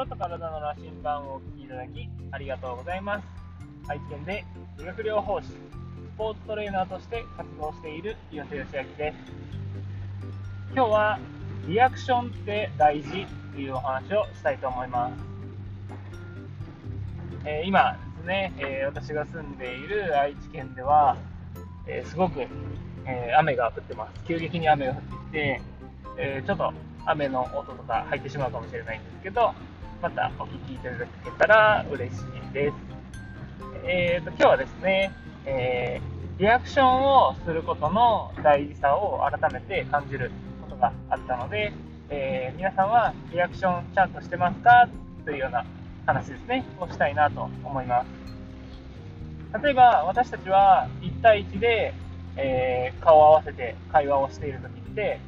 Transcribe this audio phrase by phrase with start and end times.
[0.00, 3.24] 心と体の羅針盤をお聞きいただきありがとうございます。
[3.86, 4.46] 愛知県で
[4.78, 5.52] 理学療法士、ス
[6.16, 9.32] ポーツトレーナーとして活動している岩瀬義明です。
[10.74, 11.18] 今日は
[11.66, 15.12] リアクションって大事というお話をしたいと思います。
[17.44, 21.18] えー、今ですね、えー、私が住んでいる愛知県では、
[21.86, 22.46] えー、すごく、
[23.04, 24.24] え雨が降ってます。
[24.26, 25.60] 急激に雨が降ってきて、
[26.16, 26.72] えちょっと
[27.04, 29.52] 雨の音とか入ってしまうかもしれないんですけど、
[30.02, 32.74] またお聞きいただけたら嬉しいです。
[33.84, 35.12] えーと、今日はですね、
[35.44, 40.30] えー、リアクションをすることの大事さを改めて感じる
[40.62, 41.72] ことがあったので、
[42.08, 44.88] えー、皆さんはリアクションちゃんとしてますか？
[45.26, 45.66] というような
[46.06, 48.04] 話ですね、をしたいなと思いま
[49.52, 49.62] す。
[49.62, 51.92] 例えば、私たちは1対1で、
[52.36, 55.20] えー、顔を合わせて会話をしているときって、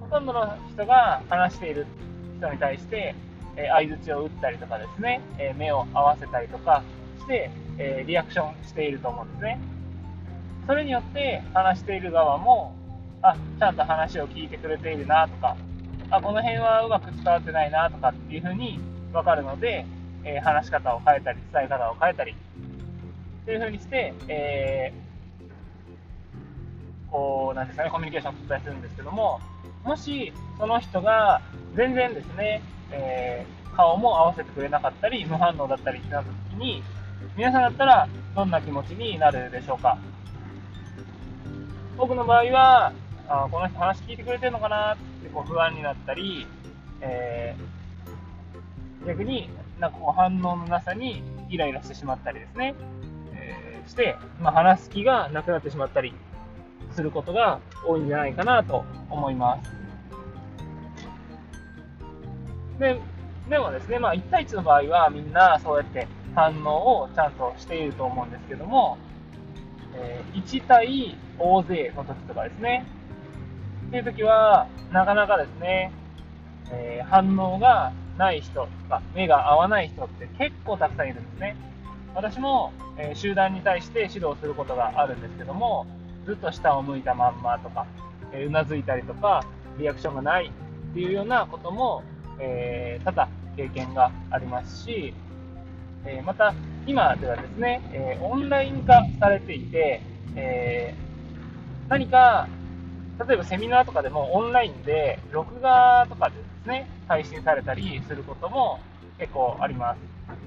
[0.00, 1.86] ほとんどの人が話している
[2.38, 3.14] 人に対して、
[3.56, 6.82] え相づちを打ったりとかですね、え目を合わせたりとか
[7.18, 9.58] して、えリアクションしていると思うんですね。
[10.66, 12.74] それによって話している側も、
[13.22, 15.56] あ、ちゃんと話を聞いてくれているなとか、
[16.10, 18.78] あ、この辺はうまく伝わってないなとかっていうふうに
[19.12, 19.86] 分かるので、
[20.24, 22.34] え話し方を変えたり、伝え方を変えたり、っ
[23.46, 29.40] ていうふうにして、えー、こう、なんですかね、コミュニケーションを取ったりするんですけども、
[29.86, 31.40] もしその人が
[31.76, 36.82] 全然ですね、えー、顔も合わせてくれなかったり、無反応だったりってなった時に、
[37.36, 39.96] 皆さんだったらどんな気持ちになるでしょうか？
[41.96, 42.92] 僕の場合は、
[43.28, 44.94] あこの人話聞いてくれてるのかな？
[44.94, 46.46] ってこう不安になったり、
[47.00, 49.48] えー、逆に
[49.78, 52.74] なんかこう反応のなさにイライラしてしまったりですね、
[53.34, 56.12] えー、して、まあ、話す気がなくなってしまったり。
[56.92, 59.70] することが多いんじゃないかなと思います。
[62.78, 63.00] で
[63.48, 68.98] でもですね、まあ、1対1の場合はみんなそうやって反応をちゃんとしていると思うんですけども、
[69.94, 72.84] えー、1対大勢の時とかですね、
[73.88, 75.92] っていう時は、なかなかですね、
[76.70, 81.56] えー、反応がない人とか、目が合わない人って結構たくさんいるんですね。
[82.14, 85.86] 私も、えー、集団に対して指導することがあるんですけども、
[86.26, 87.86] ずっと下を向いたまんまとか、
[88.32, 89.44] えー、うなずいたりとか、
[89.78, 90.50] リアクションがない
[90.90, 92.02] っていうようなことも、
[92.40, 95.14] えー、多々経験がありますし、
[96.04, 96.52] え、また
[96.86, 100.00] 今ではですね、えオンライン化されていて、
[100.36, 100.94] え
[101.88, 102.48] 何か、
[103.26, 108.78] 例えばセミナーとかでもオンラインで録画とかでですね、配信されたりすることも
[109.18, 109.98] 結構あります。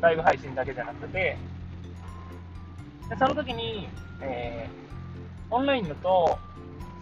[0.00, 1.36] ライブ配信だけじゃなくて、
[3.08, 3.88] でその時に、
[4.20, 4.87] えー
[5.50, 6.38] オンラインだと、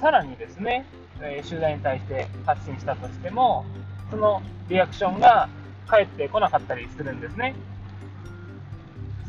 [0.00, 0.86] さらにですね、
[1.20, 3.64] え集団に対して発信したとしても、
[4.10, 5.48] そのリアクションが
[5.86, 7.54] 返ってこなかったりするんですね。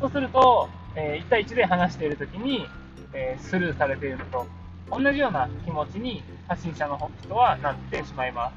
[0.00, 2.66] そうすると、え1対1で話しているときに、
[3.12, 4.46] えスルーされているのと
[4.90, 8.50] 同じような気持ちに発信者の人はなってしまいま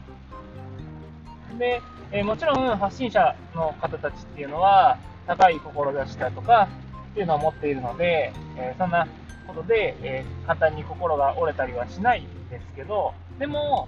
[1.51, 1.57] す。
[1.59, 1.81] で、
[2.11, 4.97] えもちろん発信者の方たちっていうのは
[5.27, 6.67] 高い志だとか
[7.11, 9.07] っていうのを持っているので、えそんな
[9.47, 13.87] ことで、えー、簡単に心が折れたりはしないですけど、でも、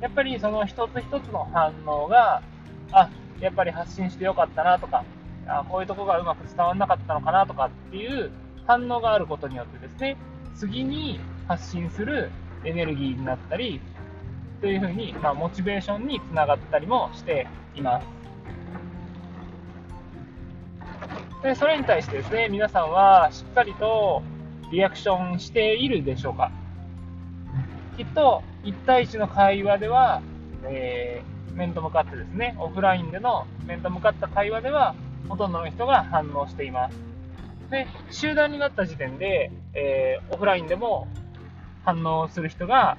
[0.00, 2.42] やっぱりその一つ一つの反応が、
[2.92, 3.08] あ、
[3.40, 5.04] やっぱり発信してよかったなとか、
[5.46, 8.30] あこういうとこがうまく伝わらなかったのかなとかっていう
[8.66, 10.16] 反応があることによってですね、
[10.56, 12.30] 次に発信する
[12.64, 13.80] エネルギーになったり、
[14.60, 18.06] というふうに、まあ、モチベーションにつながったりもしています。
[21.42, 24.22] でそれに対してですね、皆さんはしっかりと
[24.70, 26.50] リアクションしているでしょうか
[27.96, 30.22] きっと1対1の会話では、
[30.64, 34.94] えー、面と向かってですね、オフラインでの面と向かった会話では、
[35.28, 36.98] ほとんどの人が反応しています。
[37.70, 41.08] で、集団になった時点で、えー、オフラインでも
[41.84, 42.96] 反応する人が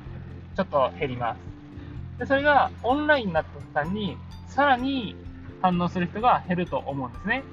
[0.55, 2.19] ちょっと減ります。
[2.19, 5.15] で、それがオンラインになった途端に、さらに
[5.61, 7.44] 反応する人が減ると思うんですね。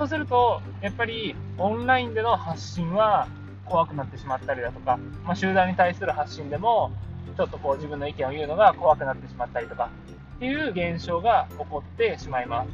[0.00, 3.28] そうすると、やっぱりオンラインでの発信は
[3.66, 6.90] 怖くなってしまったりだとか、まあ、集団に対する発信でも、
[7.36, 9.90] ちょっとこう自分の意見を言うのが怖くなってしまったりとか、
[10.36, 12.70] っていう現象が起こってしまいます。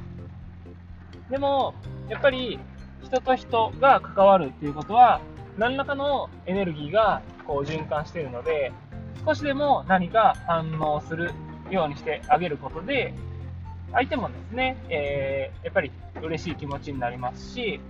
[1.29, 1.75] でも、
[2.09, 2.61] やっぱり
[3.03, 5.21] 人と人が関わるっていうことは、
[5.59, 8.71] 何らかのエネルギーがこう循環しているので、
[9.25, 11.33] 少しでも何か反応する
[11.73, 13.15] ようにしてあげることで、
[13.93, 15.91] 相手もですね、えー、やっぱり
[16.23, 17.81] 嬉しい気持ちになりますし、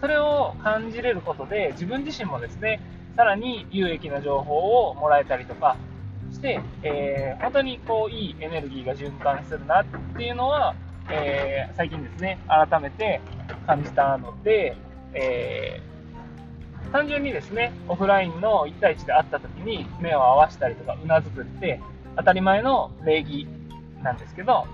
[0.00, 2.80] それを感じれることで、自分自身もですね、
[3.16, 5.76] さらに有益な情報をもらえたりとか、
[6.32, 9.84] して、えー、本当にこういいエネルギーが循環するなっ
[10.16, 10.74] ていうのは、
[11.10, 13.20] えー、最近ですね、改めて
[13.66, 14.76] 感じたので、
[15.14, 21.80] えー、単純にですね、オフラインの1対1で会った時に目を合わせたりとかうなずくって
[22.16, 23.46] 当たり前の礼儀
[24.02, 24.66] なんですけど、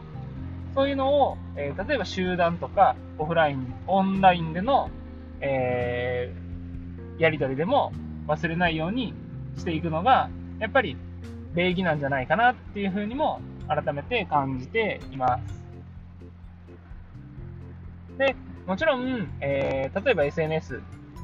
[0.74, 4.90] そういうのを、えー、例えば集団とかオフライン、オンラインでの、
[5.40, 7.92] えー、やり取りでも
[8.26, 9.14] 忘れないように
[9.56, 10.96] していくのが、やっぱり
[11.54, 15.62] 礼儀なんじゃないかなっていうふうにも改めて感じています。
[18.18, 18.34] で、
[18.66, 20.82] もちろん、えー、例えば SNS と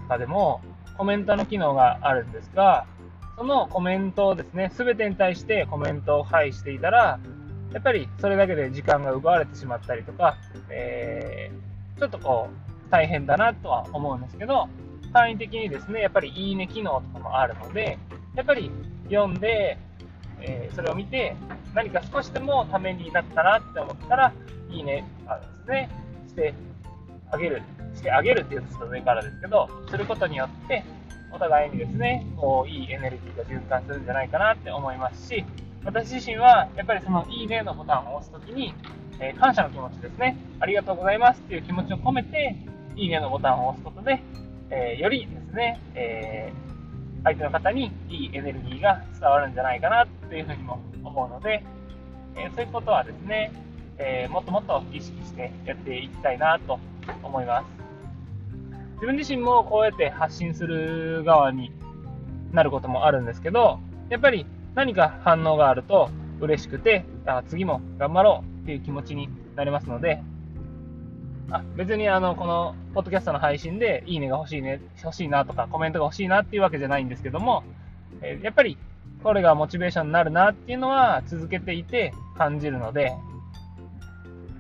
[0.09, 0.61] かでも
[0.97, 2.87] コメントの機能があるんですが、
[3.37, 7.21] そのコメントをですね、すべてに対してコメントを配していたら、
[7.73, 10.37] やっぱりそれだけで時間が奪われてしまったりとか、
[10.71, 14.69] えー、ちょっとこう、大変だなとは思うんですけど、
[15.13, 17.99] 単位的にですね、やっぱりいいね機能とかもあるので、
[18.35, 18.71] やっぱり
[19.11, 19.79] 読んで、
[20.41, 21.37] えー、それを見て、
[21.75, 24.33] 何か少しでもためになったなって思ったら、
[24.71, 25.91] いいねとかですね、
[26.29, 26.55] して
[27.31, 27.63] あげる、
[27.95, 30.85] してあげるっていうとちょっと上からですけど、することによって、
[31.31, 35.45] お互いにですね、こう、いいエネルギーが循環するんじゃないかなって思いますし、
[35.89, 38.75] 私自身は、やっぱりそのいいねのボタンを押すときに、
[39.21, 42.57] えー、感謝の気持ちですね、ありがとうございますっていう気持ちを込めて、
[42.95, 44.23] いいねのボタンを押すことで、
[44.69, 51.65] えー、よりですね、えー、相手の方にいいエネルギーが伝わるんじゃないかなっていうふうにも思うので、
[52.37, 53.51] えそういうことはですね、
[53.97, 56.79] えもっともっと意識してやっていきたいなと
[57.23, 57.67] 思います。
[58.97, 61.73] 自分自身もこうやって発信する側に
[62.53, 63.81] なることもあるんですけど、
[64.11, 64.45] やっぱり
[64.79, 66.09] 何か反応があると
[66.41, 70.23] 嬉しくて、あ次も頑張ろうっていう気持ちになりますので、
[71.51, 77.65] あ別にあのこのポッドキャストの配信でいいねが欲しいね、欲しいなとかコメントが欲しいなっていうわけじゃないんですけども、
[78.23, 78.79] えやっぱり
[79.25, 83.13] これがモチベーションになるなっていうのは続けていて感じるので、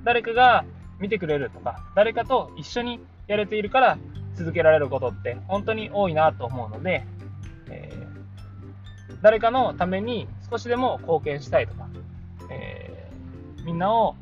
[0.02, 0.64] 誰かが
[0.98, 2.98] 見てくれるとか、誰かと一緒に
[3.28, 3.98] やれているから
[4.34, 7.04] 続けられることって本当に多いなと思うので、
[7.70, 8.07] えー、
[9.22, 11.88] 誰かのために少しでも貢献したいとか、
[12.50, 14.14] えー、みんなを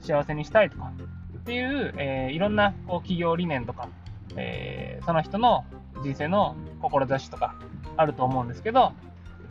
[0.00, 0.92] 幸せにしたいとか
[1.38, 3.88] っていう、えー、いろんなこう企業理念とか、
[4.36, 5.64] えその人の
[6.02, 7.54] 人生の志とか
[7.96, 8.92] あると思うんですけど、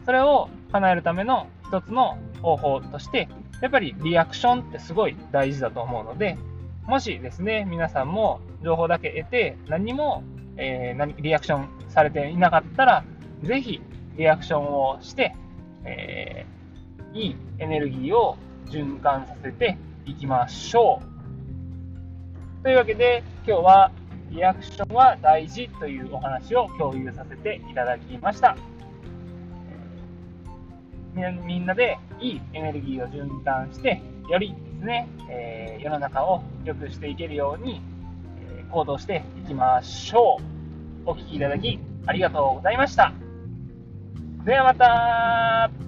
[0.05, 3.27] それを叶えるための一つの方法として、
[3.61, 6.37] やっぱりリアクションってすごい大事だと思うので、
[6.85, 10.23] もしですね、皆さんも情報だけ得て、何も、
[10.57, 13.03] えー、何リアクションされていなかったら、
[13.41, 13.81] ぜひ
[14.17, 15.35] リアクションをして、
[15.83, 21.01] えー、いいエネルギーを循環させていきましょ
[22.61, 22.63] う。
[22.63, 23.91] というわけで、今日は
[24.31, 28.57] リアクションは大事というお話を共有させていただきました。
[31.45, 37.81] みんなでいいエネルギーを循環して、よりですね、えー、世の中を良くしていけるように、
[38.59, 40.37] え、行動していきましょ
[41.05, 41.09] う。
[41.09, 43.24] お聴きいただきありがとうございました。
[44.45, 45.84] ではまた